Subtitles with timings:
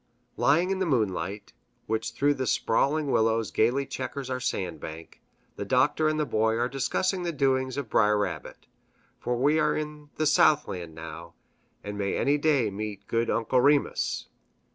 [0.35, 1.53] Lying in the moonlight,
[1.85, 5.21] which through the sprawling willows gayly checkers our sand bank,
[5.57, 8.65] the Doctor and the Boy are discussing the doings of Br'er Rabbit
[9.19, 11.35] for we are in the Southland now,
[11.83, 14.25] and may any day meet good Uncle Remus.